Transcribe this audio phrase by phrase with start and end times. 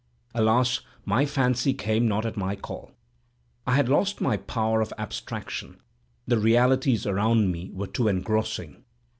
[0.33, 0.79] Alas!
[1.05, 2.89] my fancy came not at my call.
[3.67, 8.83] I had lost my power of abstraction—the realities around me were too engrossing.